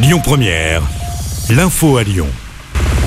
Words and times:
Lyon 0.00 0.20
Première, 0.22 0.82
l'info 1.50 1.96
à 1.96 2.04
Lyon. 2.04 2.28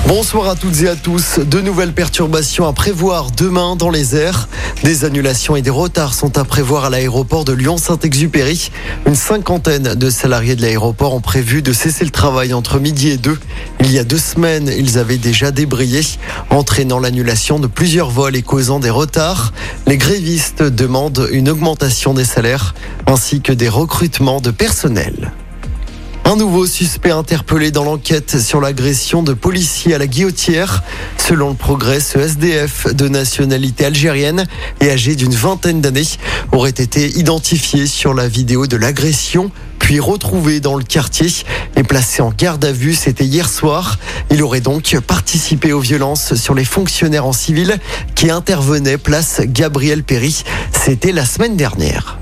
Bonsoir 0.06 0.50
à 0.50 0.56
toutes 0.56 0.82
et 0.82 0.88
à 0.88 0.94
tous. 0.94 1.38
De 1.38 1.62
nouvelles 1.62 1.94
perturbations 1.94 2.66
à 2.66 2.74
prévoir 2.74 3.30
demain 3.30 3.76
dans 3.76 3.88
les 3.88 4.14
airs. 4.14 4.46
Des 4.84 5.06
annulations 5.06 5.56
et 5.56 5.62
des 5.62 5.70
retards 5.70 6.12
sont 6.12 6.36
à 6.36 6.44
prévoir 6.44 6.84
à 6.84 6.90
l'aéroport 6.90 7.46
de 7.46 7.54
Lyon-Saint-Exupéry. 7.54 8.70
Une 9.06 9.14
cinquantaine 9.14 9.94
de 9.94 10.10
salariés 10.10 10.54
de 10.54 10.60
l'aéroport 10.60 11.14
ont 11.14 11.22
prévu 11.22 11.62
de 11.62 11.72
cesser 11.72 12.04
le 12.04 12.10
travail 12.10 12.52
entre 12.52 12.78
midi 12.78 13.08
et 13.08 13.16
deux. 13.16 13.38
Il 13.80 13.90
y 13.90 13.98
a 13.98 14.04
deux 14.04 14.18
semaines, 14.18 14.70
ils 14.76 14.98
avaient 14.98 15.16
déjà 15.16 15.50
débrayé, 15.50 16.02
entraînant 16.50 16.98
l'annulation 16.98 17.58
de 17.58 17.68
plusieurs 17.68 18.10
vols 18.10 18.36
et 18.36 18.42
causant 18.42 18.80
des 18.80 18.90
retards. 18.90 19.54
Les 19.86 19.96
grévistes 19.96 20.62
demandent 20.62 21.26
une 21.32 21.48
augmentation 21.48 22.12
des 22.12 22.26
salaires 22.26 22.74
ainsi 23.06 23.40
que 23.40 23.54
des 23.54 23.70
recrutements 23.70 24.42
de 24.42 24.50
personnel. 24.50 25.32
Un 26.32 26.36
nouveau 26.36 26.64
suspect 26.64 27.10
interpellé 27.10 27.70
dans 27.70 27.84
l'enquête 27.84 28.40
sur 28.40 28.62
l'agression 28.62 29.22
de 29.22 29.34
policiers 29.34 29.94
à 29.94 29.98
la 29.98 30.06
guillotière. 30.06 30.82
Selon 31.18 31.50
le 31.50 31.54
progrès, 31.54 32.00
ce 32.00 32.18
SDF 32.18 32.86
de 32.94 33.06
nationalité 33.06 33.84
algérienne 33.84 34.46
et 34.80 34.90
âgé 34.90 35.14
d'une 35.14 35.34
vingtaine 35.34 35.82
d'années 35.82 36.08
aurait 36.52 36.70
été 36.70 37.06
identifié 37.18 37.86
sur 37.86 38.14
la 38.14 38.28
vidéo 38.28 38.66
de 38.66 38.78
l'agression 38.78 39.50
puis 39.78 40.00
retrouvé 40.00 40.60
dans 40.60 40.76
le 40.76 40.84
quartier 40.84 41.28
et 41.76 41.82
placé 41.82 42.22
en 42.22 42.30
garde 42.30 42.64
à 42.64 42.72
vue. 42.72 42.94
C'était 42.94 43.26
hier 43.26 43.50
soir. 43.50 43.98
Il 44.30 44.42
aurait 44.42 44.62
donc 44.62 44.96
participé 45.06 45.74
aux 45.74 45.80
violences 45.80 46.34
sur 46.36 46.54
les 46.54 46.64
fonctionnaires 46.64 47.26
en 47.26 47.34
civil 47.34 47.78
qui 48.14 48.30
intervenaient 48.30 48.96
place 48.96 49.42
Gabriel 49.44 50.02
Péry. 50.02 50.44
C'était 50.72 51.12
la 51.12 51.26
semaine 51.26 51.58
dernière. 51.58 52.21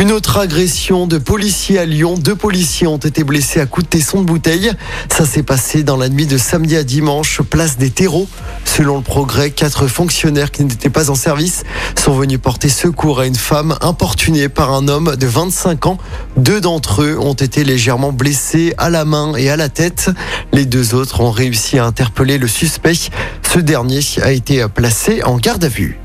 Une 0.00 0.12
autre 0.12 0.38
agression 0.38 1.06
de 1.06 1.18
policiers 1.18 1.78
à 1.78 1.84
Lyon. 1.84 2.14
Deux 2.16 2.34
policiers 2.34 2.86
ont 2.86 2.96
été 2.96 3.22
blessés 3.22 3.60
à 3.60 3.66
coups 3.66 3.84
de 3.84 3.90
tesson 3.90 4.22
de 4.22 4.24
bouteille. 4.24 4.72
Ça 5.10 5.26
s'est 5.26 5.42
passé 5.42 5.82
dans 5.82 5.98
la 5.98 6.08
nuit 6.08 6.24
de 6.24 6.38
samedi 6.38 6.74
à 6.78 6.84
dimanche, 6.84 7.42
place 7.42 7.76
des 7.76 7.90
terreaux. 7.90 8.26
Selon 8.64 8.96
le 8.96 9.02
progrès, 9.02 9.50
quatre 9.50 9.88
fonctionnaires 9.88 10.52
qui 10.52 10.64
n'étaient 10.64 10.88
pas 10.88 11.10
en 11.10 11.14
service 11.14 11.64
sont 11.98 12.14
venus 12.14 12.38
porter 12.38 12.70
secours 12.70 13.20
à 13.20 13.26
une 13.26 13.34
femme 13.34 13.76
importunée 13.82 14.48
par 14.48 14.72
un 14.72 14.88
homme 14.88 15.16
de 15.16 15.26
25 15.26 15.84
ans. 15.84 15.98
Deux 16.38 16.62
d'entre 16.62 17.02
eux 17.02 17.18
ont 17.20 17.34
été 17.34 17.62
légèrement 17.62 18.10
blessés 18.10 18.72
à 18.78 18.88
la 18.88 19.04
main 19.04 19.34
et 19.36 19.50
à 19.50 19.58
la 19.58 19.68
tête. 19.68 20.10
Les 20.54 20.64
deux 20.64 20.94
autres 20.94 21.20
ont 21.20 21.30
réussi 21.30 21.78
à 21.78 21.84
interpeller 21.84 22.38
le 22.38 22.48
suspect. 22.48 23.10
Ce 23.52 23.58
dernier 23.58 24.00
a 24.22 24.32
été 24.32 24.66
placé 24.74 25.22
en 25.24 25.36
garde 25.36 25.62
à 25.62 25.68
vue. 25.68 25.99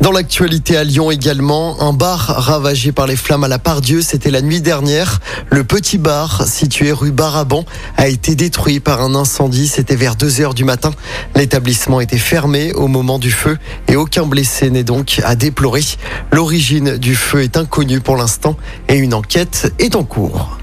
Dans 0.00 0.12
l'actualité 0.12 0.76
à 0.76 0.84
Lyon 0.84 1.10
également, 1.10 1.82
un 1.82 1.92
bar 1.92 2.20
ravagé 2.20 2.92
par 2.92 3.08
les 3.08 3.16
flammes 3.16 3.42
à 3.42 3.48
la 3.48 3.58
Pardieu, 3.58 4.00
c'était 4.00 4.30
la 4.30 4.42
nuit 4.42 4.60
dernière. 4.60 5.18
Le 5.50 5.64
petit 5.64 5.98
bar, 5.98 6.46
situé 6.46 6.92
rue 6.92 7.10
Baraban, 7.10 7.64
a 7.96 8.06
été 8.06 8.36
détruit 8.36 8.78
par 8.78 9.02
un 9.02 9.16
incendie. 9.16 9.66
C'était 9.66 9.96
vers 9.96 10.14
2 10.14 10.40
heures 10.40 10.54
du 10.54 10.64
matin. 10.64 10.92
L'établissement 11.34 12.00
était 12.00 12.16
fermé 12.16 12.72
au 12.74 12.86
moment 12.86 13.18
du 13.18 13.32
feu 13.32 13.58
et 13.88 13.96
aucun 13.96 14.24
blessé 14.24 14.70
n'est 14.70 14.84
donc 14.84 15.20
à 15.24 15.34
déplorer. 15.34 15.82
L'origine 16.30 16.96
du 16.96 17.16
feu 17.16 17.42
est 17.42 17.56
inconnue 17.56 18.00
pour 18.00 18.16
l'instant 18.16 18.56
et 18.88 18.96
une 18.96 19.14
enquête 19.14 19.72
est 19.80 19.96
en 19.96 20.04
cours. 20.04 20.57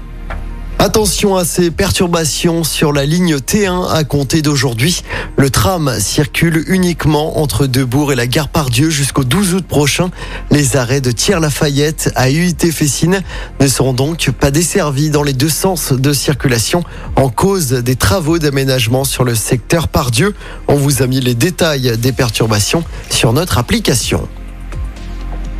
Attention 0.78 1.36
à 1.36 1.46
ces 1.46 1.70
perturbations 1.70 2.62
sur 2.62 2.92
la 2.92 3.06
ligne 3.06 3.36
T1 3.36 3.90
à 3.90 4.04
compter 4.04 4.42
d'aujourd'hui. 4.42 5.02
Le 5.36 5.48
tram 5.48 5.94
circule 5.98 6.64
uniquement 6.68 7.40
entre 7.40 7.66
Debourg 7.66 8.12
et 8.12 8.14
la 8.14 8.26
gare 8.26 8.48
Pardieu 8.48 8.90
jusqu'au 8.90 9.24
12 9.24 9.54
août 9.54 9.64
prochain. 9.66 10.10
Les 10.50 10.76
arrêts 10.76 11.00
de 11.00 11.10
Thiers-Lafayette 11.10 12.12
à 12.14 12.30
UIT 12.30 12.70
Fessine 12.72 13.22
ne 13.58 13.66
seront 13.68 13.94
donc 13.94 14.30
pas 14.38 14.50
desservis 14.50 15.08
dans 15.08 15.22
les 15.22 15.32
deux 15.32 15.48
sens 15.48 15.94
de 15.94 16.12
circulation 16.12 16.84
en 17.16 17.30
cause 17.30 17.70
des 17.70 17.96
travaux 17.96 18.38
d'aménagement 18.38 19.04
sur 19.04 19.24
le 19.24 19.34
secteur 19.34 19.88
Pardieu. 19.88 20.34
On 20.68 20.74
vous 20.74 21.02
a 21.02 21.06
mis 21.06 21.20
les 21.20 21.34
détails 21.34 21.96
des 21.96 22.12
perturbations 22.12 22.84
sur 23.08 23.32
notre 23.32 23.56
application. 23.56 24.28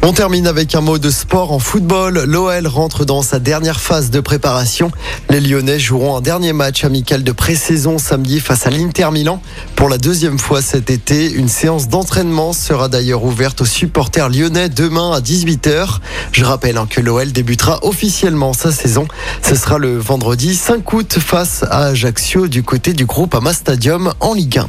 On 0.08 0.12
termine 0.12 0.46
avec 0.46 0.76
un 0.76 0.82
mot 0.82 0.98
de 0.98 1.10
sport 1.10 1.50
en 1.50 1.58
football. 1.58 2.22
L'OL 2.28 2.68
rentre 2.68 3.04
dans 3.04 3.22
sa 3.22 3.40
dernière 3.40 3.80
phase 3.80 4.08
de 4.08 4.20
préparation. 4.20 4.92
Les 5.30 5.40
Lyonnais 5.40 5.80
joueront 5.80 6.16
un 6.16 6.20
dernier 6.20 6.52
match 6.52 6.84
amical 6.84 7.24
de 7.24 7.32
pré-saison 7.32 7.98
samedi 7.98 8.38
face 8.38 8.68
à 8.68 8.70
l'Inter 8.70 9.10
Milan. 9.10 9.42
Pour 9.74 9.88
la 9.88 9.98
deuxième 9.98 10.38
fois 10.38 10.62
cet 10.62 10.90
été, 10.90 11.32
une 11.32 11.48
séance 11.48 11.88
d'entraînement 11.88 12.52
sera 12.52 12.86
d'ailleurs 12.88 13.24
ouverte 13.24 13.62
aux 13.62 13.66
supporters 13.66 14.28
lyonnais 14.28 14.68
demain 14.68 15.10
à 15.10 15.18
18h. 15.18 15.98
Je 16.30 16.44
rappelle 16.44 16.76
hein, 16.76 16.86
que 16.88 17.00
l'OL 17.00 17.32
débutera 17.32 17.80
officiellement 17.82 18.52
sa 18.52 18.70
saison. 18.70 19.08
Ce 19.42 19.56
sera 19.56 19.76
le 19.78 19.98
vendredi 19.98 20.54
5 20.54 20.92
août 20.92 21.18
face 21.18 21.64
à 21.68 21.86
Ajaccio 21.86 22.46
du 22.46 22.62
côté 22.62 22.92
du 22.92 23.06
groupe 23.06 23.34
Ama 23.34 23.52
Stadium 23.52 24.14
en 24.20 24.34
Ligue 24.34 24.58
1. 24.58 24.68